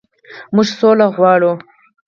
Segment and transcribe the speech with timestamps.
[0.55, 1.51] موږ سوله غواړو.